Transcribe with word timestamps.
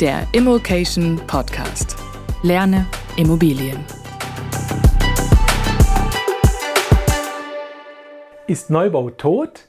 Der 0.00 0.26
Immokation 0.32 1.20
Podcast. 1.28 1.96
Lerne 2.42 2.86
Immobilien. 3.16 3.78
Ist 8.48 8.70
Neubau 8.70 9.10
tot? 9.10 9.68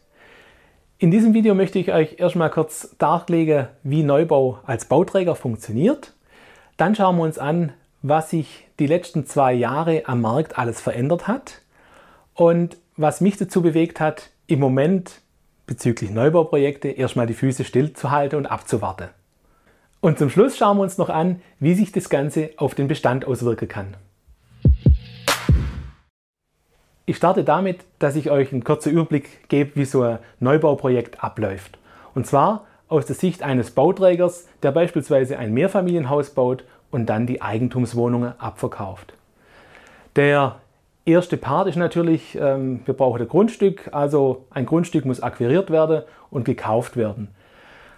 In 0.97 1.11
diesem 1.11 1.35
Video 1.35 1.53
möchte 1.53 1.77
ich 1.77 1.91
euch 1.91 2.15
erstmal 2.17 2.49
kurz 2.49 2.95
darlegen, 2.97 3.67
wie 3.83 4.01
Neubau 4.01 4.59
als 4.65 4.85
Bauträger 4.85 5.35
funktioniert. 5.35 6.13
Dann 6.77 6.95
schauen 6.95 7.17
wir 7.17 7.23
uns 7.23 7.37
an, 7.37 7.73
was 8.01 8.31
sich 8.31 8.67
die 8.79 8.87
letzten 8.87 9.27
zwei 9.27 9.53
Jahre 9.53 10.03
am 10.07 10.21
Markt 10.21 10.57
alles 10.57 10.81
verändert 10.81 11.27
hat 11.27 11.61
und 12.33 12.77
was 12.97 13.21
mich 13.21 13.37
dazu 13.37 13.61
bewegt 13.61 13.99
hat, 13.99 14.31
im 14.47 14.59
Moment 14.59 15.21
bezüglich 15.67 16.09
Neubauprojekte 16.09 16.87
erstmal 16.87 17.27
die 17.27 17.33
Füße 17.33 17.63
stillzuhalten 17.63 18.39
und 18.39 18.47
abzuwarten. 18.47 19.09
Und 20.05 20.19
zum 20.19 20.29
Schluss 20.29 20.55
schauen 20.55 20.77
wir 20.77 20.83
uns 20.83 20.99
noch 20.99 21.09
an, 21.09 21.41
wie 21.59 21.73
sich 21.73 21.91
das 21.91 22.09
Ganze 22.09 22.51
auf 22.57 22.75
den 22.75 22.88
Bestand 22.88 23.25
auswirken 23.25 23.67
kann. 23.67 23.97
Ich 27.07 27.17
starte 27.17 27.43
damit, 27.43 27.79
dass 27.97 28.16
ich 28.16 28.29
euch 28.29 28.51
einen 28.51 28.63
kurzen 28.63 28.91
Überblick 28.91 29.49
gebe, 29.49 29.71
wie 29.77 29.85
so 29.85 30.03
ein 30.03 30.19
Neubauprojekt 30.39 31.23
abläuft. 31.23 31.79
Und 32.13 32.27
zwar 32.27 32.67
aus 32.88 33.07
der 33.07 33.16
Sicht 33.16 33.41
eines 33.41 33.71
Bauträgers, 33.71 34.47
der 34.61 34.73
beispielsweise 34.73 35.39
ein 35.39 35.55
Mehrfamilienhaus 35.55 36.29
baut 36.35 36.66
und 36.91 37.07
dann 37.07 37.25
die 37.25 37.41
Eigentumswohnungen 37.41 38.39
abverkauft. 38.39 39.16
Der 40.16 40.57
erste 41.05 41.35
Part 41.35 41.67
ist 41.67 41.77
natürlich, 41.77 42.37
ähm, 42.39 42.81
wir 42.85 42.93
brauchen 42.93 43.23
ein 43.23 43.27
Grundstück, 43.27 43.89
also 43.91 44.45
ein 44.51 44.67
Grundstück 44.67 45.03
muss 45.03 45.23
akquiriert 45.23 45.72
werden 45.72 46.03
und 46.29 46.45
gekauft 46.45 46.95
werden. 46.95 47.29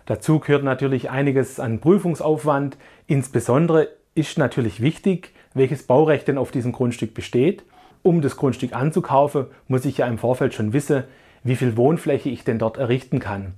Dazu 0.07 0.39
gehört 0.39 0.63
natürlich 0.63 1.09
einiges 1.09 1.59
an 1.59 1.79
Prüfungsaufwand. 1.79 2.77
Insbesondere 3.07 3.89
ist 4.15 4.37
natürlich 4.37 4.81
wichtig, 4.81 5.33
welches 5.53 5.83
Baurecht 5.83 6.29
denn 6.29 6.37
auf 6.37 6.49
diesem 6.49 6.71
Grundstück 6.71 7.13
besteht. 7.13 7.63
Um 8.03 8.21
das 8.21 8.37
Grundstück 8.37 8.73
anzukaufen, 8.73 9.47
muss 9.67 9.83
ich 9.83 9.97
ja 9.97 10.07
im 10.07 10.17
Vorfeld 10.17 10.53
schon 10.53 10.71
wissen, 10.71 11.03
wie 11.43 11.57
viel 11.57 11.75
Wohnfläche 11.75 12.29
ich 12.29 12.45
denn 12.45 12.57
dort 12.57 12.77
errichten 12.77 13.19
kann. 13.19 13.55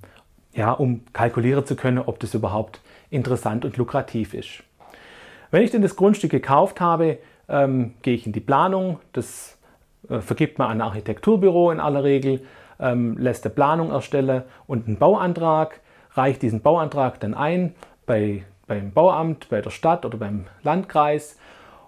Ja, 0.52 0.72
um 0.72 1.02
kalkulieren 1.14 1.68
zu 1.68 1.76
können, 1.76 2.00
ob 2.00 2.20
das 2.20 2.34
überhaupt 2.34 2.81
interessant 3.12 3.64
und 3.64 3.78
lukrativ 3.78 4.34
ist. 4.34 4.64
Wenn 5.52 5.62
ich 5.62 5.70
denn 5.70 5.84
das 5.84 5.96
Grundstück 5.96 6.31
gekauft 6.31 6.81
habe, 6.81 7.20
ähm, 7.48 7.94
gehe 8.02 8.16
ich 8.16 8.26
in 8.26 8.34
die 8.34 8.40
Planung. 8.40 9.00
Das 9.14 9.60
äh, 10.10 10.20
vergibt 10.20 10.58
man 10.58 10.72
an 10.72 10.81
Architekturbüro 10.81 11.70
in 11.70 11.80
aller 11.80 12.04
Regel, 12.04 12.42
ähm, 12.80 13.20
lässt 13.20 13.46
eine 13.46 13.54
Planung 13.54 13.92
erstellen 13.92 14.42
und 14.66 14.88
einen 14.88 14.98
Bauantrag 14.98 15.80
reicht 16.19 16.41
diesen 16.41 16.62
Bauantrag 16.62 17.19
dann 17.22 17.34
ein 17.34 17.74
bei, 18.06 18.44
beim 18.68 18.91
Bauamt, 18.91 19.50
bei 19.50 19.62
der 19.62 19.69
Stadt 19.72 20.06
oder 20.06 20.18
beim 20.18 20.46
Landkreis. 20.62 21.40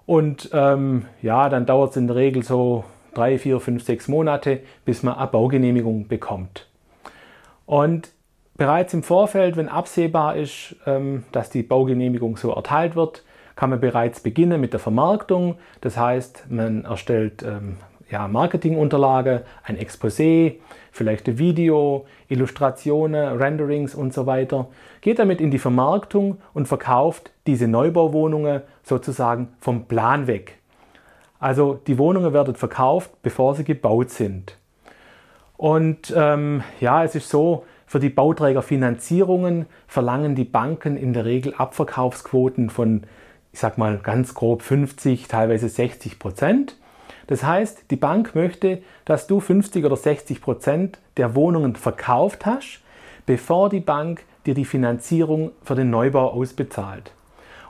Und 0.05 0.49
ähm, 0.53 1.05
ja, 1.21 1.49
dann 1.49 1.65
dauert 1.65 1.91
es 1.91 1.97
in 1.97 2.07
der 2.07 2.15
Regel 2.15 2.43
so 2.43 2.85
drei, 3.13 3.37
vier, 3.37 3.59
fünf, 3.59 3.83
sechs 3.83 4.07
Monate, 4.07 4.61
bis 4.85 5.03
man 5.03 5.15
eine 5.15 5.27
Baugenehmigung 5.27 6.07
bekommt. 6.07 6.67
Und 7.65 8.09
bereits 8.55 8.93
im 8.93 9.03
Vorfeld, 9.03 9.57
wenn 9.57 9.69
absehbar 9.69 10.35
ist, 10.35 10.75
ähm, 10.85 11.23
dass 11.31 11.49
die 11.49 11.63
Baugenehmigung 11.63 12.37
so 12.37 12.51
erteilt 12.51 12.95
wird, 12.95 13.23
kann 13.55 13.69
man 13.69 13.79
bereits 13.79 14.21
beginnen 14.21 14.61
mit 14.61 14.73
der 14.73 14.79
Vermarktung. 14.79 15.57
Das 15.81 15.97
heißt, 15.97 16.45
man 16.49 16.85
erstellt 16.85 17.43
ähm, 17.43 17.77
ja, 18.11 18.27
Marketingunterlage, 18.27 19.43
ein 19.63 19.77
Exposé, 19.77 20.55
vielleicht 20.91 21.27
ein 21.27 21.37
Video, 21.37 22.05
Illustrationen, 22.27 23.37
Renderings 23.37 23.95
und 23.95 24.13
so 24.13 24.25
weiter. 24.25 24.67
Geht 24.99 25.19
damit 25.19 25.41
in 25.41 25.49
die 25.49 25.59
Vermarktung 25.59 26.37
und 26.53 26.67
verkauft 26.67 27.31
diese 27.47 27.67
Neubauwohnungen 27.67 28.61
sozusagen 28.83 29.49
vom 29.59 29.85
Plan 29.85 30.27
weg. 30.27 30.57
Also 31.39 31.79
die 31.87 31.97
Wohnungen 31.97 32.33
werden 32.33 32.55
verkauft, 32.55 33.11
bevor 33.23 33.55
sie 33.55 33.63
gebaut 33.63 34.11
sind. 34.11 34.57
Und 35.57 36.13
ähm, 36.15 36.63
ja, 36.79 37.03
es 37.03 37.15
ist 37.15 37.29
so, 37.29 37.65
für 37.87 37.99
die 37.99 38.09
Bauträgerfinanzierungen 38.09 39.65
verlangen 39.87 40.35
die 40.35 40.45
Banken 40.45 40.97
in 40.97 41.13
der 41.13 41.25
Regel 41.25 41.53
Abverkaufsquoten 41.55 42.69
von, 42.69 43.03
ich 43.51 43.59
sag 43.59 43.77
mal 43.77 43.97
ganz 43.97 44.33
grob 44.33 44.61
50, 44.61 45.27
teilweise 45.27 45.67
60 45.67 46.17
Prozent. 46.17 46.77
Das 47.27 47.43
heißt, 47.43 47.91
die 47.91 47.95
Bank 47.95 48.35
möchte, 48.35 48.81
dass 49.05 49.27
du 49.27 49.39
50 49.39 49.85
oder 49.85 49.95
60 49.95 50.41
Prozent 50.41 50.99
der 51.17 51.35
Wohnungen 51.35 51.75
verkauft 51.75 52.45
hast, 52.45 52.81
bevor 53.25 53.69
die 53.69 53.79
Bank 53.79 54.23
dir 54.45 54.53
die 54.53 54.65
Finanzierung 54.65 55.51
für 55.63 55.75
den 55.75 55.89
Neubau 55.89 56.31
ausbezahlt. 56.31 57.11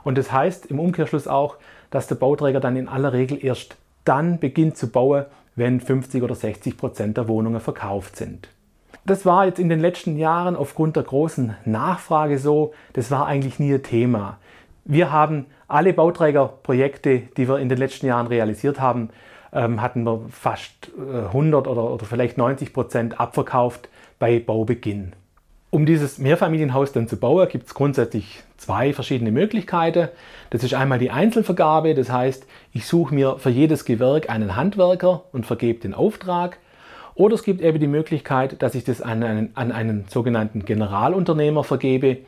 Und 0.04 0.18
das 0.18 0.32
heißt 0.32 0.66
im 0.66 0.80
Umkehrschluss 0.80 1.28
auch, 1.28 1.56
dass 1.90 2.06
der 2.06 2.14
Bauträger 2.16 2.60
dann 2.60 2.76
in 2.76 2.88
aller 2.88 3.12
Regel 3.12 3.44
erst 3.44 3.76
dann 4.04 4.38
beginnt 4.38 4.76
zu 4.76 4.88
bauen, 4.88 5.26
wenn 5.54 5.80
50 5.80 6.22
oder 6.22 6.34
60 6.34 6.76
Prozent 6.76 7.16
der 7.16 7.28
Wohnungen 7.28 7.60
verkauft 7.60 8.16
sind. 8.16 8.48
Das 9.04 9.26
war 9.26 9.46
jetzt 9.46 9.58
in 9.58 9.68
den 9.68 9.80
letzten 9.80 10.16
Jahren 10.16 10.56
aufgrund 10.56 10.96
der 10.96 11.02
großen 11.02 11.56
Nachfrage 11.64 12.38
so, 12.38 12.72
das 12.92 13.10
war 13.10 13.26
eigentlich 13.26 13.58
nie 13.58 13.74
ein 13.74 13.82
Thema. 13.82 14.38
Wir 14.84 15.12
haben 15.12 15.46
alle 15.68 15.92
Bauträgerprojekte, 15.92 17.22
die 17.36 17.48
wir 17.48 17.58
in 17.58 17.68
den 17.68 17.78
letzten 17.78 18.06
Jahren 18.06 18.26
realisiert 18.26 18.80
haben, 18.80 19.10
ähm, 19.52 19.80
hatten 19.80 20.04
wir 20.04 20.20
fast 20.30 20.90
100 20.98 21.66
äh, 21.66 21.68
oder, 21.68 21.90
oder 21.90 22.04
vielleicht 22.06 22.38
90 22.38 22.72
Prozent 22.72 23.20
abverkauft 23.20 23.88
bei 24.18 24.38
Baubeginn. 24.38 25.12
Um 25.70 25.86
dieses 25.86 26.18
Mehrfamilienhaus 26.18 26.92
dann 26.92 27.08
zu 27.08 27.16
bauen, 27.16 27.48
gibt 27.48 27.66
es 27.66 27.74
grundsätzlich 27.74 28.42
zwei 28.58 28.92
verschiedene 28.92 29.32
Möglichkeiten. 29.32 30.08
Das 30.50 30.64
ist 30.64 30.74
einmal 30.74 30.98
die 30.98 31.10
Einzelvergabe, 31.10 31.94
das 31.94 32.10
heißt, 32.10 32.46
ich 32.72 32.86
suche 32.86 33.14
mir 33.14 33.38
für 33.38 33.48
jedes 33.48 33.86
Gewerk 33.86 34.28
einen 34.28 34.54
Handwerker 34.54 35.24
und 35.32 35.46
vergebe 35.46 35.80
den 35.80 35.94
Auftrag. 35.94 36.58
Oder 37.14 37.34
es 37.34 37.42
gibt 37.42 37.60
eben 37.62 37.80
die 37.80 37.86
Möglichkeit, 37.86 38.62
dass 38.62 38.74
ich 38.74 38.84
das 38.84 39.00
an 39.00 39.22
einen, 39.22 39.50
an 39.54 39.72
einen 39.72 40.04
sogenannten 40.08 40.64
Generalunternehmer 40.64 41.64
vergebe, 41.64 42.18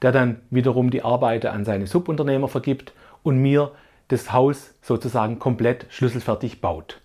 der 0.00 0.12
dann 0.12 0.40
wiederum 0.50 0.90
die 0.90 1.02
Arbeiter 1.02 1.52
an 1.52 1.64
seine 1.64 1.86
Subunternehmer 1.86 2.48
vergibt 2.48 2.92
und 3.22 3.38
mir 3.38 3.72
das 4.08 4.32
Haus 4.32 4.74
sozusagen 4.82 5.38
komplett 5.38 5.86
schlüsselfertig 5.90 6.60
baut. 6.60 7.00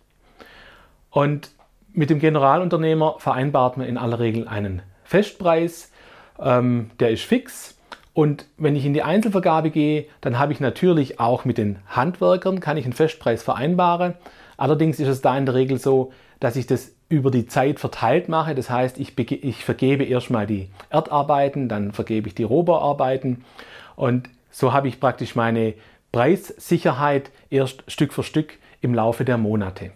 Und 1.10 1.51
mit 1.94 2.10
dem 2.10 2.19
Generalunternehmer 2.19 3.16
vereinbart 3.19 3.78
man 3.78 3.88
in 3.88 3.98
aller 3.98 4.19
Regel 4.19 4.48
einen 4.48 4.81
Festpreis, 5.04 5.92
ähm, 6.40 6.92
der 7.00 7.12
ist 7.12 7.24
fix. 7.24 7.78
Und 8.13 8.46
wenn 8.57 8.75
ich 8.75 8.86
in 8.86 8.94
die 8.94 9.01
Einzelvergabe 9.01 9.69
gehe, 9.69 10.06
dann 10.22 10.38
habe 10.38 10.54
ich 10.54 10.60
natürlich 10.60 11.19
auch 11.19 11.46
mit 11.46 11.57
den 11.57 11.80
Handwerkern, 11.88 12.60
kann 12.60 12.78
ich 12.78 12.86
einen 12.86 12.94
Festpreis 12.94 13.44
vereinbaren. 13.44 14.13
Allerdings 14.57 15.00
ist 15.00 15.07
es 15.07 15.22
da 15.22 15.38
in 15.38 15.45
der 15.45 15.56
Regel 15.56 15.80
so, 15.80 16.12
dass 16.40 16.56
ich 16.56 16.68
das 16.68 16.92
über 17.07 17.31
die 17.31 17.48
Zeit 17.48 17.80
verteilt 17.80 18.30
mache. 18.30 18.54
Das 18.56 18.69
heißt, 18.69 19.00
ich, 19.00 19.18
ich 19.18 19.66
vergebe 19.66 20.04
erstmal 20.04 20.45
die 20.45 20.69
Erdarbeiten, 20.90 21.69
dann 21.69 21.92
vergebe 21.92 22.28
ich 22.28 22.36
die 22.36 22.44
Rohbauarbeiten 22.44 23.44
und 23.95 24.30
so 24.52 24.74
habe 24.74 24.88
ich 24.88 25.00
praktisch 25.00 25.36
meine 25.36 25.74
Preissicherheit 26.11 27.31
erst 27.50 27.83
Stück 27.88 28.13
für 28.13 28.23
Stück 28.23 28.57
im 28.81 28.94
Laufe 28.94 29.25
der 29.25 29.38
Monate. 29.38 29.91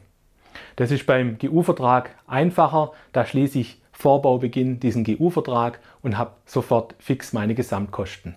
Das 0.76 0.92
ist 0.92 1.06
beim 1.06 1.38
GU-Vertrag 1.38 2.12
einfacher. 2.28 2.92
Da 3.12 3.26
schließe 3.26 3.60
ich 3.60 3.82
vor 3.92 4.22
Baubeginn 4.22 4.80
diesen 4.80 5.04
GU-Vertrag 5.04 5.80
und 6.02 6.18
habe 6.18 6.32
sofort 6.46 6.96
fix 7.00 7.34
meine 7.34 7.56
Gesamtkosten. 7.56 8.36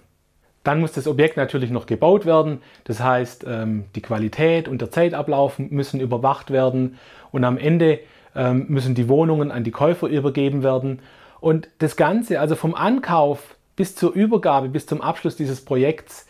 Dann 0.64 0.80
muss 0.80 0.92
das 0.92 1.06
Objekt 1.06 1.36
natürlich 1.36 1.70
noch 1.70 1.86
gebaut 1.86 2.26
werden. 2.26 2.60
Das 2.84 3.00
heißt, 3.00 3.44
ähm, 3.48 3.84
die 3.94 4.02
Qualität 4.02 4.68
und 4.68 4.80
der 4.80 4.90
Zeitablauf 4.90 5.58
müssen 5.58 6.00
überwacht 6.00 6.50
werden. 6.50 6.98
Und 7.30 7.44
am 7.44 7.56
Ende 7.56 8.00
ähm, 8.34 8.66
müssen 8.68 8.94
die 8.94 9.08
Wohnungen 9.08 9.52
an 9.52 9.64
die 9.64 9.70
Käufer 9.70 10.08
übergeben 10.08 10.62
werden. 10.62 11.00
Und 11.40 11.68
das 11.78 11.96
Ganze, 11.96 12.40
also 12.40 12.56
vom 12.56 12.74
Ankauf 12.74 13.56
bis 13.76 13.94
zur 13.94 14.12
Übergabe, 14.12 14.68
bis 14.68 14.86
zum 14.86 15.00
Abschluss 15.00 15.36
dieses 15.36 15.64
Projekts, 15.64 16.26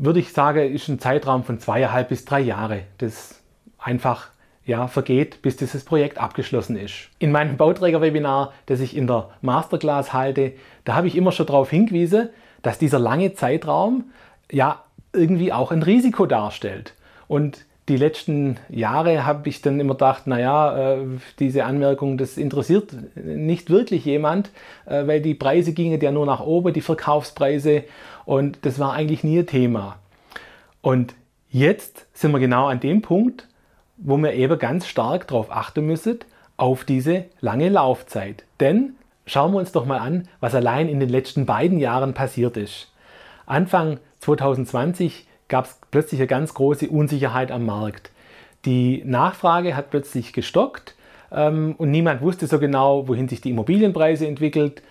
würde 0.00 0.18
ich 0.18 0.32
sagen, 0.32 0.72
ist 0.72 0.88
ein 0.88 0.98
Zeitraum 0.98 1.44
von 1.44 1.58
zweieinhalb 1.58 2.08
bis 2.08 2.24
drei 2.24 2.40
Jahre, 2.40 2.84
das 2.98 3.42
einfach 3.78 4.28
ja, 4.64 4.88
vergeht, 4.88 5.42
bis 5.42 5.56
dieses 5.56 5.84
Projekt 5.84 6.18
abgeschlossen 6.18 6.76
ist. 6.76 7.10
In 7.18 7.32
meinem 7.32 7.56
Bauträger-Webinar, 7.56 8.52
das 8.66 8.80
ich 8.80 8.96
in 8.96 9.06
der 9.06 9.28
Masterclass 9.42 10.12
halte, 10.12 10.54
da 10.84 10.94
habe 10.94 11.06
ich 11.06 11.16
immer 11.16 11.32
schon 11.32 11.46
darauf 11.46 11.70
hingewiesen, 11.70 12.30
dass 12.62 12.78
dieser 12.78 12.98
lange 12.98 13.34
Zeitraum 13.34 14.10
ja 14.50 14.82
irgendwie 15.12 15.52
auch 15.52 15.70
ein 15.70 15.82
Risiko 15.82 16.24
darstellt. 16.24 16.94
Und 17.28 17.66
die 17.90 17.96
letzten 17.96 18.56
Jahre 18.68 19.26
habe 19.26 19.48
ich 19.48 19.62
dann 19.62 19.80
immer 19.80 19.94
gedacht, 19.94 20.28
naja, 20.28 20.94
äh, 20.94 20.98
diese 21.40 21.64
Anmerkung, 21.64 22.18
das 22.18 22.38
interessiert 22.38 22.94
nicht 23.16 23.68
wirklich 23.68 24.04
jemand, 24.04 24.50
äh, 24.86 25.08
weil 25.08 25.20
die 25.20 25.34
Preise 25.34 25.72
gingen 25.72 26.00
ja 26.00 26.12
nur 26.12 26.24
nach 26.24 26.40
oben, 26.40 26.72
die 26.72 26.82
Verkaufspreise, 26.82 27.82
und 28.24 28.58
das 28.62 28.78
war 28.78 28.92
eigentlich 28.92 29.24
nie 29.24 29.40
ein 29.40 29.46
Thema. 29.48 29.96
Und 30.82 31.16
jetzt 31.50 32.06
sind 32.12 32.30
wir 32.30 32.38
genau 32.38 32.68
an 32.68 32.78
dem 32.78 33.02
Punkt, 33.02 33.48
wo 33.96 34.16
wir 34.18 34.34
eben 34.34 34.58
ganz 34.60 34.86
stark 34.86 35.26
darauf 35.26 35.50
achten 35.50 35.84
müssen, 35.84 36.20
auf 36.56 36.84
diese 36.84 37.24
lange 37.40 37.70
Laufzeit. 37.70 38.44
Denn 38.60 38.94
schauen 39.26 39.50
wir 39.50 39.58
uns 39.58 39.72
doch 39.72 39.84
mal 39.84 39.98
an, 39.98 40.28
was 40.38 40.54
allein 40.54 40.88
in 40.88 41.00
den 41.00 41.08
letzten 41.08 41.44
beiden 41.44 41.80
Jahren 41.80 42.14
passiert 42.14 42.56
ist. 42.56 42.92
Anfang 43.46 43.98
2020 44.20 45.26
gab 45.50 45.66
es 45.66 45.78
plötzlich 45.90 46.20
eine 46.20 46.28
ganz 46.28 46.54
große 46.54 46.88
Unsicherheit 46.88 47.50
am 47.50 47.66
Markt. 47.66 48.10
Die 48.64 49.02
Nachfrage 49.04 49.76
hat 49.76 49.90
plötzlich 49.90 50.32
gestockt 50.32 50.94
ähm, 51.30 51.74
und 51.76 51.90
niemand 51.90 52.22
wusste 52.22 52.46
so 52.46 52.58
genau, 52.58 53.08
wohin 53.08 53.28
sich 53.28 53.42
die 53.42 53.50
Immobilienpreise 53.50 54.26
entwickelt. 54.26 54.82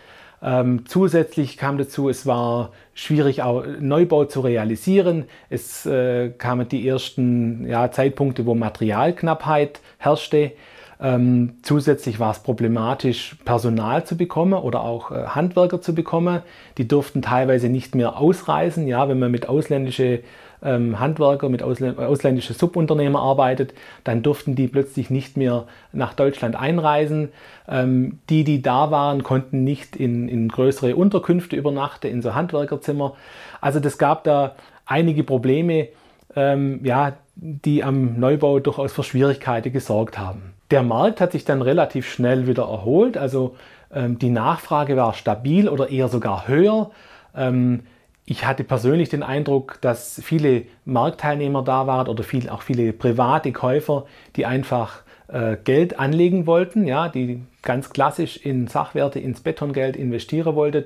Ähm, 0.41 0.85
zusätzlich 0.85 1.57
kam 1.57 1.77
dazu, 1.77 2.07
es 2.07 2.25
war 2.25 2.71
schwierig, 2.93 3.41
auch 3.41 3.65
Neubau 3.79 4.25
zu 4.25 4.41
realisieren. 4.41 5.25
Es 5.49 5.85
äh, 5.85 6.29
kamen 6.29 6.67
die 6.69 6.87
ersten 6.87 7.67
ja, 7.67 7.91
Zeitpunkte, 7.91 8.45
wo 8.45 8.55
Materialknappheit 8.55 9.81
herrschte. 9.97 10.53
Ähm, 11.01 11.55
zusätzlich 11.61 12.19
war 12.19 12.31
es 12.31 12.39
problematisch, 12.39 13.37
Personal 13.45 14.05
zu 14.05 14.17
bekommen 14.17 14.53
oder 14.53 14.81
auch 14.81 15.11
äh, 15.11 15.27
Handwerker 15.27 15.81
zu 15.81 15.93
bekommen. 15.95 16.41
Die 16.77 16.87
durften 16.87 17.21
teilweise 17.21 17.69
nicht 17.69 17.95
mehr 17.95 18.17
ausreisen. 18.17 18.87
Ja, 18.87 19.07
wenn 19.07 19.19
man 19.19 19.31
mit 19.31 19.47
ausländischen 19.47 20.19
ähm, 20.63 20.99
Handwerker, 20.99 21.49
mit 21.49 21.63
ausländischen 21.63 22.55
Subunternehmer 22.55 23.19
arbeitet, 23.19 23.73
dann 24.03 24.23
durften 24.23 24.55
die 24.55 24.67
plötzlich 24.67 25.09
nicht 25.09 25.37
mehr 25.37 25.65
nach 25.93 26.13
Deutschland 26.13 26.55
einreisen. 26.55 27.29
Ähm, 27.67 28.19
die, 28.29 28.43
die 28.43 28.61
da 28.61 28.91
waren, 28.91 29.23
konnten 29.23 29.63
nicht 29.63 29.95
in, 29.95 30.27
in 30.27 30.49
größere 30.49 30.95
Unterkünfte 30.95 31.55
übernachten, 31.55 32.07
in 32.07 32.21
so 32.21 32.35
Handwerkerzimmer. 32.35 33.15
Also 33.61 33.79
das 33.79 33.97
gab 33.97 34.23
da 34.23 34.55
einige 34.85 35.23
Probleme, 35.23 35.89
ähm, 36.35 36.81
ja, 36.83 37.13
die 37.35 37.83
am 37.83 38.19
Neubau 38.19 38.59
durchaus 38.59 38.91
für 38.91 39.03
Schwierigkeiten 39.03 39.71
gesorgt 39.71 40.17
haben. 40.17 40.53
Der 40.71 40.83
Markt 40.83 41.21
hat 41.21 41.31
sich 41.31 41.45
dann 41.45 41.61
relativ 41.61 42.07
schnell 42.07 42.47
wieder 42.47 42.63
erholt, 42.63 43.17
also 43.17 43.55
ähm, 43.93 44.19
die 44.19 44.29
Nachfrage 44.29 44.95
war 44.97 45.13
stabil 45.13 45.67
oder 45.67 45.89
eher 45.89 46.09
sogar 46.09 46.47
höher. 46.47 46.91
Ähm, 47.35 47.81
ich 48.29 48.45
hatte 48.45 48.63
persönlich 48.63 49.09
den 49.09 49.23
Eindruck, 49.23 49.79
dass 49.81 50.21
viele 50.23 50.65
Marktteilnehmer 50.85 51.63
da 51.63 51.87
waren 51.87 52.07
oder 52.07 52.23
viel, 52.23 52.47
auch 52.47 52.61
viele 52.61 52.93
private 52.93 53.51
Käufer, 53.51 54.05
die 54.35 54.45
einfach 54.45 55.01
äh, 55.29 55.57
Geld 55.63 55.97
anlegen 55.97 56.45
wollten, 56.45 56.85
ja, 56.85 57.09
die 57.09 57.41
ganz 57.63 57.89
klassisch 57.89 58.37
in 58.37 58.67
Sachwerte, 58.67 59.19
ins 59.19 59.41
Betongeld 59.41 59.97
investieren 59.97 60.53
wollten. 60.55 60.85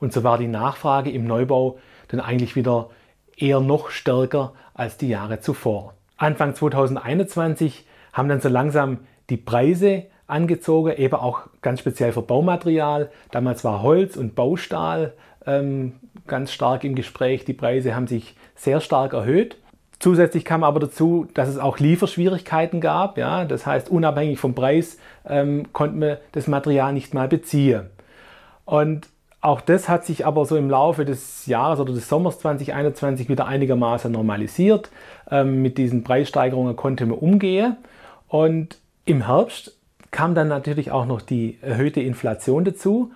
Und 0.00 0.12
so 0.12 0.22
war 0.22 0.36
die 0.36 0.48
Nachfrage 0.48 1.10
im 1.10 1.26
Neubau 1.26 1.78
dann 2.08 2.20
eigentlich 2.20 2.56
wieder 2.56 2.90
eher 3.38 3.60
noch 3.60 3.88
stärker 3.88 4.52
als 4.74 4.98
die 4.98 5.08
Jahre 5.08 5.40
zuvor. 5.40 5.94
Anfang 6.18 6.54
2021 6.54 7.86
haben 8.12 8.28
dann 8.28 8.42
so 8.42 8.50
langsam 8.50 8.98
die 9.30 9.38
Preise 9.38 10.08
angezogen, 10.26 10.92
eben 10.96 11.14
auch 11.14 11.44
ganz 11.62 11.80
speziell 11.80 12.12
für 12.12 12.20
Baumaterial. 12.20 13.10
Damals 13.30 13.64
war 13.64 13.82
Holz 13.82 14.18
und 14.18 14.34
Baustahl 14.34 15.14
ähm, 15.46 15.94
ganz 16.26 16.52
stark 16.52 16.84
im 16.84 16.94
Gespräch. 16.94 17.44
Die 17.44 17.52
Preise 17.52 17.94
haben 17.94 18.06
sich 18.06 18.34
sehr 18.54 18.80
stark 18.80 19.12
erhöht. 19.12 19.56
Zusätzlich 19.98 20.44
kam 20.44 20.64
aber 20.64 20.80
dazu, 20.80 21.28
dass 21.34 21.48
es 21.48 21.58
auch 21.58 21.78
Lieferschwierigkeiten 21.78 22.80
gab. 22.80 23.18
Ja? 23.18 23.44
Das 23.44 23.66
heißt, 23.66 23.88
unabhängig 23.88 24.38
vom 24.38 24.54
Preis 24.54 24.98
ähm, 25.24 25.72
konnten 25.72 26.00
wir 26.00 26.20
das 26.32 26.48
Material 26.48 26.92
nicht 26.92 27.14
mal 27.14 27.28
beziehen. 27.28 27.86
Und 28.64 29.08
auch 29.40 29.60
das 29.60 29.88
hat 29.88 30.04
sich 30.04 30.24
aber 30.24 30.44
so 30.44 30.56
im 30.56 30.70
Laufe 30.70 31.04
des 31.04 31.46
Jahres 31.46 31.80
oder 31.80 31.92
des 31.92 32.08
Sommers 32.08 32.38
2021 32.38 33.28
wieder 33.28 33.46
einigermaßen 33.46 34.10
normalisiert. 34.10 34.90
Ähm, 35.30 35.62
mit 35.62 35.78
diesen 35.78 36.04
Preissteigerungen 36.04 36.76
konnte 36.76 37.06
man 37.06 37.18
umgehen. 37.18 37.76
Und 38.28 38.78
im 39.04 39.26
Herbst 39.26 39.76
kam 40.12 40.34
dann 40.34 40.48
natürlich 40.48 40.90
auch 40.90 41.06
noch 41.06 41.22
die 41.22 41.58
erhöhte 41.60 42.00
Inflation 42.00 42.64
dazu. 42.64 43.12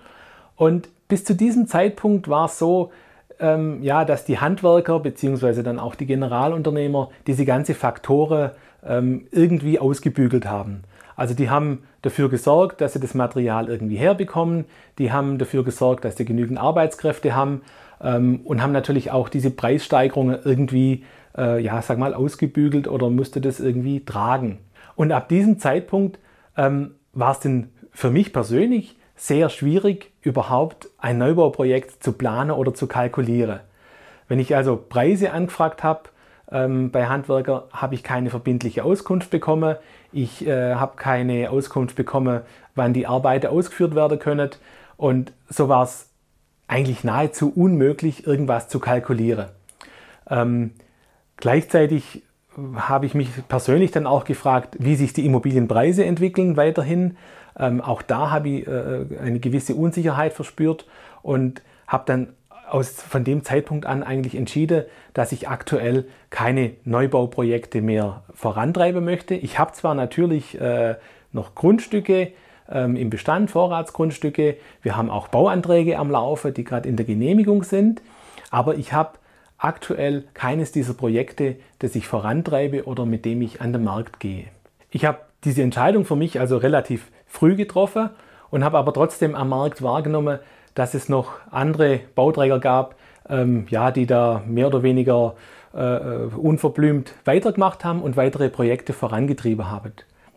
Und 0.55 0.89
bis 1.07 1.23
zu 1.23 1.35
diesem 1.35 1.67
Zeitpunkt 1.67 2.27
war 2.27 2.45
es 2.45 2.59
so, 2.59 2.91
ähm, 3.39 3.81
ja, 3.83 4.05
dass 4.05 4.25
die 4.25 4.39
Handwerker 4.39 4.99
bzw. 4.99 5.63
dann 5.63 5.79
auch 5.79 5.95
die 5.95 6.05
Generalunternehmer 6.05 7.09
diese 7.27 7.45
ganze 7.45 7.73
Faktoren 7.73 8.51
ähm, 8.85 9.27
irgendwie 9.31 9.79
ausgebügelt 9.79 10.45
haben. 10.45 10.83
Also 11.15 11.33
die 11.33 11.49
haben 11.49 11.83
dafür 12.03 12.29
gesorgt, 12.29 12.81
dass 12.81 12.93
sie 12.93 12.99
das 12.99 13.15
Material 13.15 13.69
irgendwie 13.69 13.95
herbekommen, 13.95 14.65
die 14.97 15.11
haben 15.11 15.37
dafür 15.37 15.63
gesorgt, 15.63 16.05
dass 16.05 16.17
sie 16.17 16.25
genügend 16.25 16.59
Arbeitskräfte 16.59 17.35
haben 17.35 17.61
ähm, 18.01 18.41
und 18.43 18.61
haben 18.61 18.71
natürlich 18.71 19.11
auch 19.11 19.29
diese 19.29 19.49
Preissteigerungen 19.49 20.37
irgendwie, 20.43 21.03
äh, 21.35 21.61
ja, 21.61 21.81
sag 21.81 21.97
mal, 21.97 22.13
ausgebügelt 22.13 22.87
oder 22.87 23.09
musste 23.09 23.41
das 23.41 23.59
irgendwie 23.59 24.05
tragen. 24.05 24.59
Und 24.95 25.11
ab 25.11 25.27
diesem 25.27 25.59
Zeitpunkt 25.59 26.19
ähm, 26.55 26.91
war 27.13 27.31
es 27.31 27.39
denn 27.39 27.69
für 27.91 28.11
mich 28.11 28.31
persönlich 28.31 28.96
sehr 29.17 29.49
schwierig, 29.49 30.11
überhaupt 30.21 30.89
ein 30.99 31.17
Neubauprojekt 31.17 32.03
zu 32.03 32.13
planen 32.13 32.51
oder 32.51 32.73
zu 32.73 32.87
kalkulieren. 32.87 33.59
Wenn 34.27 34.39
ich 34.39 34.55
also 34.55 34.77
Preise 34.77 35.31
angefragt 35.31 35.83
habe 35.83 36.03
ähm, 36.51 36.91
bei 36.91 37.07
Handwerker, 37.07 37.67
habe 37.71 37.95
ich 37.95 38.03
keine 38.03 38.29
verbindliche 38.29 38.83
Auskunft 38.83 39.31
bekommen. 39.31 39.75
Ich 40.13 40.45
äh, 40.45 40.75
habe 40.75 40.95
keine 40.95 41.49
Auskunft 41.49 41.95
bekommen, 41.95 42.41
wann 42.75 42.93
die 42.93 43.07
Arbeiten 43.07 43.47
ausgeführt 43.47 43.95
werden 43.95 44.19
können. 44.19 44.51
Und 44.95 45.33
so 45.49 45.67
war 45.67 45.83
es 45.83 46.09
eigentlich 46.67 47.03
nahezu 47.03 47.51
unmöglich, 47.55 48.27
irgendwas 48.27 48.67
zu 48.67 48.79
kalkulieren. 48.79 49.47
Ähm, 50.29 50.71
gleichzeitig 51.37 52.23
habe 52.75 53.05
ich 53.05 53.13
mich 53.13 53.29
persönlich 53.47 53.91
dann 53.91 54.07
auch 54.07 54.23
gefragt, 54.25 54.75
wie 54.79 54.95
sich 54.95 55.13
die 55.13 55.25
Immobilienpreise 55.25 56.05
entwickeln 56.05 56.57
weiterhin. 56.57 57.17
Ähm, 57.59 57.81
auch 57.81 58.01
da 58.01 58.31
habe 58.31 58.49
ich 58.49 58.67
äh, 58.67 59.05
eine 59.21 59.39
gewisse 59.39 59.75
Unsicherheit 59.75 60.33
verspürt 60.33 60.85
und 61.21 61.61
habe 61.87 62.03
dann 62.05 62.33
aus, 62.69 62.89
von 62.89 63.23
dem 63.23 63.43
Zeitpunkt 63.43 63.85
an 63.85 64.03
eigentlich 64.03 64.35
entschieden, 64.35 64.83
dass 65.13 65.31
ich 65.31 65.47
aktuell 65.47 66.05
keine 66.29 66.71
Neubauprojekte 66.83 67.81
mehr 67.81 68.23
vorantreiben 68.33 69.03
möchte. 69.03 69.35
Ich 69.35 69.57
habe 69.57 69.71
zwar 69.73 69.95
natürlich 69.95 70.59
äh, 70.59 70.95
noch 71.31 71.55
Grundstücke 71.55 72.31
ähm, 72.69 72.95
im 72.95 73.09
Bestand, 73.09 73.51
Vorratsgrundstücke. 73.51 74.57
Wir 74.81 74.97
haben 74.97 75.09
auch 75.09 75.29
Bauanträge 75.29 75.97
am 75.97 76.11
Laufe, 76.11 76.51
die 76.51 76.63
gerade 76.63 76.87
in 76.89 76.97
der 76.97 77.05
Genehmigung 77.05 77.63
sind. 77.63 78.01
Aber 78.49 78.75
ich 78.75 78.93
habe 78.93 79.17
aktuell 79.57 80.25
keines 80.33 80.71
dieser 80.71 80.93
Projekte, 80.93 81.55
das 81.79 81.95
ich 81.95 82.07
vorantreibe 82.07 82.85
oder 82.85 83.05
mit 83.05 83.25
dem 83.25 83.41
ich 83.41 83.61
an 83.61 83.73
den 83.73 83.83
Markt 83.83 84.19
gehe. 84.19 84.45
Ich 84.91 85.05
habe 85.05 85.19
diese 85.43 85.63
Entscheidung 85.63 86.05
für 86.05 86.15
mich 86.15 86.39
also 86.39 86.57
relativ 86.57 87.09
früh 87.27 87.55
getroffen 87.55 88.09
und 88.49 88.63
habe 88.63 88.77
aber 88.77 88.93
trotzdem 88.93 89.35
am 89.35 89.49
Markt 89.49 89.81
wahrgenommen, 89.81 90.39
dass 90.73 90.93
es 90.93 91.09
noch 91.09 91.33
andere 91.51 91.99
Bauträger 92.15 92.59
gab, 92.59 92.95
ähm, 93.29 93.65
ja, 93.69 93.91
die 93.91 94.05
da 94.05 94.41
mehr 94.45 94.67
oder 94.67 94.83
weniger 94.83 95.35
äh, 95.73 95.79
äh 95.79 96.29
unverblümt 96.35 97.13
weitergemacht 97.25 97.83
haben 97.83 98.01
und 98.01 98.15
weitere 98.15 98.49
Projekte 98.49 98.93
vorangetrieben 98.93 99.69
haben. 99.69 99.93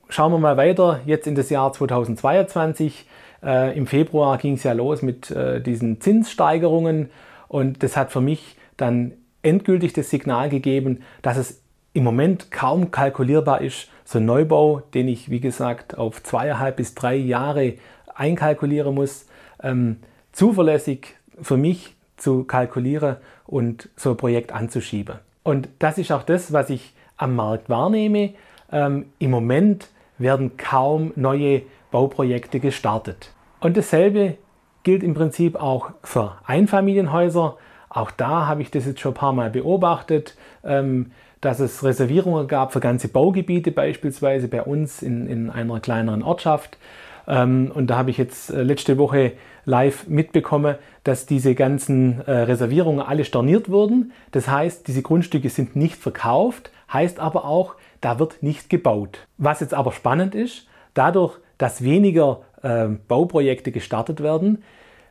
Schauen 0.09 0.33
wir 0.33 0.39
mal 0.39 0.57
weiter, 0.57 1.01
jetzt 1.07 1.27
in 1.27 1.37
das 1.37 1.51
Jahr 1.51 1.73
2022. 1.73 3.07
Äh, 3.45 3.77
Im 3.79 3.87
Februar 3.87 4.39
ging 4.39 4.55
es 4.55 4.65
ja 4.65 4.73
los 4.73 5.03
mit 5.03 5.31
äh, 5.31 5.61
diesen 5.61 6.01
Zinssteigerungen 6.01 7.11
und 7.49 7.83
das 7.83 7.97
hat 7.97 8.11
für 8.11 8.21
mich 8.21 8.57
dann 8.77 9.13
endgültig 9.43 9.93
das 9.93 10.11
Signal 10.11 10.49
gegeben, 10.49 11.03
dass 11.23 11.37
es 11.37 11.63
im 11.93 12.05
Moment 12.05 12.51
kaum 12.51 12.91
kalkulierbar 12.91 13.61
ist, 13.61 13.89
so 14.05 14.19
ein 14.19 14.25
Neubau, 14.25 14.83
den 14.95 15.09
ich, 15.09 15.31
wie 15.31 15.41
gesagt, 15.41 15.99
auf 15.99 16.23
zweieinhalb 16.23 16.77
bis 16.77 16.95
drei 16.95 17.17
Jahre 17.17 17.75
einkalkulieren 18.15 18.95
muss, 18.95 19.27
ähm, 19.63 19.97
zuverlässig 20.33 21.17
für 21.41 21.57
mich 21.57 21.97
zu 22.17 22.45
kalkulieren 22.45 23.17
und 23.47 23.89
so 23.97 24.11
ein 24.11 24.17
Projekt 24.17 24.53
anzuschieben. 24.53 25.17
Und 25.43 25.69
das 25.79 25.99
ist 25.99 26.13
auch 26.13 26.23
das, 26.23 26.53
was 26.53 26.71
ich 26.71 26.93
am 27.17 27.35
Markt 27.35 27.69
wahrnehme. 27.69 28.35
Ähm, 28.71 29.07
Im 29.19 29.31
Moment 29.31 29.89
werden 30.19 30.57
kaum 30.57 31.13
neue 31.17 31.63
Bauprojekte 31.91 32.61
gestartet. 32.61 33.33
Und 33.61 33.77
dasselbe 33.77 34.37
gilt 34.83 35.03
im 35.03 35.15
Prinzip 35.15 35.57
auch 35.57 35.91
für 36.03 36.37
Einfamilienhäuser. 36.47 37.57
Auch 37.89 38.11
da 38.11 38.47
habe 38.47 38.63
ich 38.63 38.71
das 38.71 38.87
jetzt 38.87 39.01
schon 39.01 39.13
ein 39.13 39.19
paar 39.19 39.33
Mal 39.33 39.51
beobachtet, 39.51 40.37
ähm, 40.65 41.13
dass 41.41 41.61
es 41.61 41.83
Reservierungen 41.83 42.49
gab 42.49 42.73
für 42.73 42.81
ganze 42.81 43.09
Baugebiete, 43.09 43.71
beispielsweise 43.71 44.49
bei 44.49 44.63
uns 44.63 45.03
in, 45.03 45.27
in 45.27 45.51
einer 45.51 45.81
kleineren 45.81 46.23
Ortschaft. 46.23 46.79
Ähm, 47.27 47.71
und 47.75 47.89
da 47.89 47.97
habe 47.97 48.11
ich 48.11 48.19
jetzt 48.19 48.51
äh, 48.51 48.63
letzte 48.63 48.99
Woche 48.99 49.33
live 49.65 50.07
mitbekommen, 50.09 50.77
dass 51.05 51.27
diese 51.27 51.55
ganzen 51.55 52.21
äh, 52.27 52.31
Reservierungen 52.33 53.05
alle 53.05 53.25
storniert 53.25 53.71
wurden. 53.71 54.13
Das 54.33 54.49
heißt, 54.49 54.87
diese 54.89 55.03
Grundstücke 55.03 55.49
sind 55.49 55.77
nicht 55.77 55.97
verkauft, 55.97 56.71
heißt 56.93 57.21
aber 57.21 57.45
auch, 57.45 57.75
da 58.01 58.19
wird 58.19 58.43
nicht 58.43 58.71
gebaut. 58.71 59.27
Was 59.39 59.61
jetzt 59.61 59.75
aber 59.75 59.93
spannend 59.93 60.35
ist, 60.35 60.67
dadurch, 60.95 61.39
dass 61.59 61.85
weniger 61.85 62.41
äh, 62.63 62.89
Bauprojekte 63.09 63.73
gestartet 63.73 64.23
werden, 64.23 64.63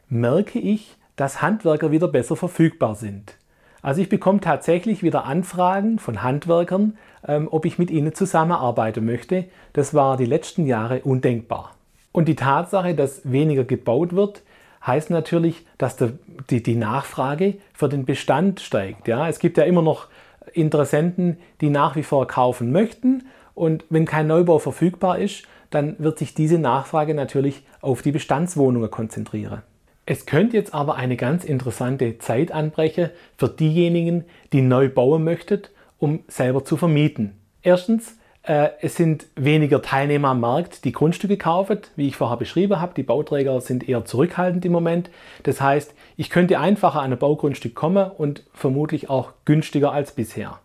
merke 0.09 0.59
ich, 0.59 0.95
dass 1.15 1.41
Handwerker 1.41 1.91
wieder 1.91 2.07
besser 2.07 2.35
verfügbar 2.35 2.95
sind. 2.95 3.35
Also 3.81 4.01
ich 4.01 4.09
bekomme 4.09 4.41
tatsächlich 4.41 5.03
wieder 5.03 5.25
Anfragen 5.25 5.99
von 5.99 6.21
Handwerkern, 6.21 6.97
ähm, 7.27 7.47
ob 7.51 7.65
ich 7.65 7.77
mit 7.79 7.91
ihnen 7.91 8.13
zusammenarbeiten 8.13 9.05
möchte. 9.05 9.45
Das 9.73 9.93
war 9.93 10.17
die 10.17 10.25
letzten 10.25 10.65
Jahre 10.65 11.01
undenkbar. 11.01 11.75
Und 12.11 12.27
die 12.27 12.35
Tatsache, 12.35 12.95
dass 12.95 13.21
weniger 13.31 13.63
gebaut 13.63 14.13
wird, 14.13 14.43
heißt 14.85 15.09
natürlich, 15.09 15.65
dass 15.77 15.97
der, 15.97 16.13
die, 16.49 16.63
die 16.63 16.75
Nachfrage 16.75 17.55
für 17.73 17.89
den 17.89 18.05
Bestand 18.05 18.59
steigt. 18.59 19.07
Ja? 19.07 19.27
Es 19.27 19.39
gibt 19.39 19.57
ja 19.57 19.63
immer 19.63 19.81
noch 19.81 20.07
Interessenten, 20.53 21.37
die 21.61 21.69
nach 21.69 21.95
wie 21.95 22.03
vor 22.03 22.27
kaufen 22.27 22.71
möchten. 22.71 23.27
Und 23.53 23.85
wenn 23.89 24.05
kein 24.05 24.27
Neubau 24.27 24.59
verfügbar 24.59 25.19
ist, 25.19 25.43
dann 25.69 25.95
wird 25.99 26.17
sich 26.17 26.33
diese 26.33 26.57
Nachfrage 26.57 27.13
natürlich 27.13 27.63
auf 27.81 28.01
die 28.01 28.11
Bestandswohnungen 28.11 28.89
konzentrieren. 28.89 29.61
Es 30.09 30.25
könnte 30.25 30.57
jetzt 30.57 30.73
aber 30.73 30.95
eine 30.95 31.15
ganz 31.17 31.43
interessante 31.43 32.17
Zeit 32.17 32.51
anbrechen 32.51 33.11
für 33.37 33.47
diejenigen, 33.47 34.25
die 34.53 34.63
neu 34.63 34.89
bauen 34.89 35.23
möchten, 35.23 35.61
um 35.99 36.23
selber 36.27 36.65
zu 36.65 36.77
vermieten. 36.77 37.39
Erstens, 37.61 38.17
äh, 38.41 38.69
es 38.81 38.95
sind 38.95 39.27
weniger 39.35 39.83
Teilnehmer 39.83 40.29
am 40.29 40.39
Markt, 40.39 40.83
die 40.83 40.93
Grundstücke 40.93 41.37
kaufen, 41.37 41.81
wie 41.95 42.07
ich 42.07 42.15
vorher 42.15 42.37
beschrieben 42.37 42.81
habe. 42.81 42.95
Die 42.95 43.03
Bauträger 43.03 43.61
sind 43.61 43.87
eher 43.87 44.03
zurückhaltend 44.03 44.65
im 44.65 44.71
Moment. 44.71 45.11
Das 45.43 45.61
heißt, 45.61 45.93
ich 46.17 46.31
könnte 46.31 46.59
einfacher 46.59 47.03
an 47.03 47.13
ein 47.13 47.19
Baugrundstück 47.19 47.75
kommen 47.75 48.09
und 48.09 48.43
vermutlich 48.51 49.11
auch 49.11 49.33
günstiger 49.45 49.91
als 49.91 50.13
bisher. 50.13 50.57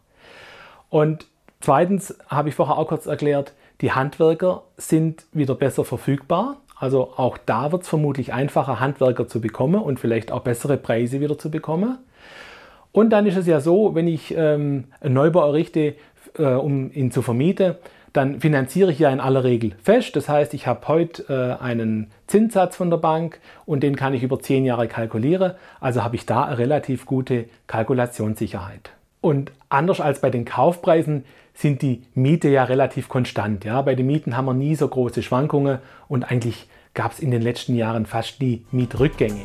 Und 0.89 1.27
zweitens 1.61 2.17
habe 2.29 2.49
ich 2.49 2.55
vorher 2.55 2.79
auch 2.79 2.89
kurz 2.89 3.05
erklärt, 3.05 3.53
die 3.83 3.93
Handwerker 3.93 4.63
sind 4.79 5.27
wieder 5.33 5.55
besser 5.55 5.85
verfügbar. 5.85 6.57
Also 6.77 7.13
auch 7.17 7.39
da 7.39 7.73
wird 7.73 7.83
es 7.83 7.89
vermutlich 7.89 8.33
einfacher, 8.33 8.81
Handwerker 8.81 9.29
zu 9.29 9.41
bekommen 9.41 9.81
und 9.81 10.01
vielleicht 10.01 10.33
auch 10.33 10.41
bessere 10.41 10.77
Preise 10.77 11.21
wieder 11.21 11.39
zu 11.39 11.51
bekommen. 11.51 11.99
Und 12.93 13.11
dann 13.11 13.27
ist 13.27 13.37
es 13.37 13.47
ja 13.47 13.61
so, 13.61 13.95
wenn 13.95 14.07
ich 14.07 14.35
ähm, 14.37 14.85
einen 15.01 15.15
Neubau 15.15 15.47
errichte, 15.47 15.95
äh, 16.39 16.45
um 16.45 16.93
ihn 16.93 17.11
zu 17.11 17.23
vermieten, 17.23 17.75
dann 18.13 18.41
finanziere 18.41 18.93
ich 18.93 19.01
ja 19.01 19.11
in 19.11 19.19
aller 19.19 19.43
Regel 19.43 19.73
fest. 19.83 20.15
Das 20.15 20.29
heißt, 20.29 20.55
ich 20.55 20.69
habe 20.69 20.87
heute 20.87 21.25
äh, 21.29 21.63
einen 21.63 22.13
Zinssatz 22.29 22.77
von 22.77 22.89
der 22.89 22.99
Bank 22.99 23.41
und 23.67 23.83
den 23.83 23.97
kann 23.97 24.15
ich 24.15 24.23
über 24.23 24.39
zehn 24.39 24.65
Jahre 24.65 24.87
kalkulieren. 24.87 25.55
Also 25.81 26.05
habe 26.05 26.15
ich 26.15 26.25
da 26.25 26.45
eine 26.45 26.59
relativ 26.59 27.07
gute 27.07 27.47
Kalkulationssicherheit. 27.67 28.93
Und 29.21 29.51
anders 29.69 30.01
als 30.01 30.21
bei 30.21 30.31
den 30.31 30.45
Kaufpreisen 30.45 31.25
sind 31.55 31.83
die 31.83 32.03
Miete 32.15 32.49
ja 32.49 32.65
relativ 32.65 33.09
konstant. 33.09 33.65
Ja? 33.65 33.81
Bei 33.83 33.95
den 33.95 34.07
Mieten 34.07 34.37
haben 34.37 34.47
wir 34.47 34.55
nie 34.55 34.75
so 34.75 34.87
große 34.89 35.23
Schwankungen 35.23 35.79
und 36.09 36.25
eigentlich 36.25 36.69
gab 36.93 37.13
es 37.13 37.21
in 37.21 37.31
den 37.31 37.43
letzten 37.43 37.75
Jahren 37.75 38.07
fast 38.07 38.41
nie 38.41 38.67
Mietrückgänge. 38.71 39.43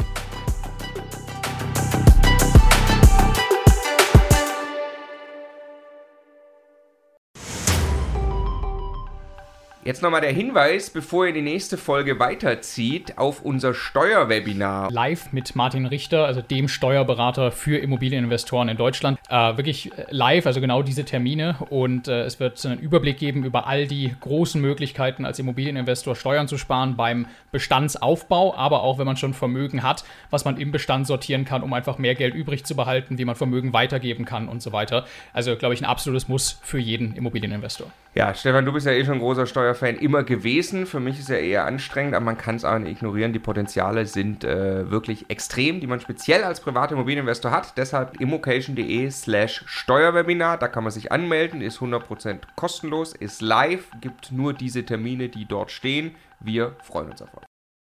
Jetzt 9.85 10.03
nochmal 10.03 10.21
der 10.21 10.31
Hinweis, 10.31 10.91
bevor 10.91 11.25
ihr 11.25 11.33
die 11.33 11.41
nächste 11.41 11.75
Folge 11.75 12.19
weiterzieht, 12.19 13.17
auf 13.17 13.41
unser 13.41 13.73
Steuerwebinar. 13.73 14.91
Live 14.91 15.31
mit 15.31 15.55
Martin 15.55 15.87
Richter, 15.87 16.25
also 16.25 16.43
dem 16.43 16.67
Steuerberater 16.67 17.51
für 17.51 17.77
Immobilieninvestoren 17.79 18.69
in 18.69 18.77
Deutschland. 18.77 19.18
Äh, 19.29 19.57
wirklich 19.57 19.91
live, 20.09 20.47
also 20.47 20.59
genau 20.59 20.81
diese 20.81 21.05
Termine. 21.05 21.55
Und 21.69 22.07
äh, 22.07 22.23
es 22.23 22.39
wird 22.39 22.65
einen 22.65 22.79
Überblick 22.79 23.19
geben 23.19 23.43
über 23.43 23.67
all 23.67 23.85
die 23.85 24.15
großen 24.19 24.59
Möglichkeiten, 24.59 25.23
als 25.23 25.37
Immobilieninvestor 25.37 26.15
Steuern 26.15 26.47
zu 26.47 26.57
sparen 26.57 26.95
beim 26.95 27.27
Bestandsaufbau, 27.51 28.55
aber 28.55 28.81
auch 28.81 28.97
wenn 28.97 29.05
man 29.05 29.17
schon 29.17 29.35
Vermögen 29.35 29.83
hat, 29.83 30.03
was 30.31 30.45
man 30.45 30.57
im 30.57 30.71
Bestand 30.71 31.05
sortieren 31.05 31.45
kann, 31.45 31.61
um 31.61 31.73
einfach 31.73 31.99
mehr 31.99 32.15
Geld 32.15 32.33
übrig 32.33 32.65
zu 32.65 32.75
behalten, 32.75 33.19
wie 33.19 33.25
man 33.25 33.35
Vermögen 33.35 33.71
weitergeben 33.71 34.25
kann 34.25 34.47
und 34.47 34.63
so 34.63 34.71
weiter. 34.71 35.05
Also, 35.31 35.55
glaube 35.55 35.75
ich, 35.75 35.81
ein 35.81 35.85
absolutes 35.85 36.27
Muss 36.27 36.59
für 36.63 36.79
jeden 36.79 37.13
Immobilieninvestor. 37.13 37.91
Ja, 38.15 38.33
Stefan, 38.33 38.65
du 38.65 38.73
bist 38.73 38.87
ja 38.87 38.91
eh 38.91 39.05
schon 39.05 39.15
ein 39.15 39.19
großer 39.19 39.45
Steuerfan 39.45 39.95
immer 39.97 40.23
gewesen. 40.23 40.87
Für 40.87 40.99
mich 40.99 41.19
ist 41.19 41.29
er 41.29 41.39
eher 41.39 41.65
anstrengend, 41.65 42.15
aber 42.15 42.25
man 42.25 42.37
kann 42.39 42.55
es 42.55 42.65
auch 42.65 42.79
nicht 42.79 42.93
ignorieren. 42.93 43.33
Die 43.33 43.39
Potenziale 43.39 44.07
sind 44.07 44.43
äh, 44.43 44.89
wirklich 44.89 45.29
extrem, 45.29 45.79
die 45.79 45.85
man 45.85 45.99
speziell 45.99 46.43
als 46.43 46.59
privater 46.59 46.93
Immobilieninvestor 46.93 47.51
hat. 47.51 47.77
Deshalb 47.77 48.19
immocation.de 48.19 49.11
slash 49.23 49.63
Steuerwebinar. 49.65 50.57
Da 50.57 50.67
kann 50.67 50.83
man 50.83 50.91
sich 50.91 51.11
anmelden, 51.11 51.61
ist 51.61 51.79
100% 51.79 52.41
kostenlos, 52.55 53.13
ist 53.13 53.41
live, 53.41 53.85
gibt 54.01 54.31
nur 54.31 54.53
diese 54.53 54.85
Termine, 54.85 55.29
die 55.29 55.45
dort 55.45 55.71
stehen. 55.71 56.15
Wir 56.39 56.75
freuen 56.83 57.11
uns 57.11 57.21
auf 57.21 57.35
euch. 57.35 57.48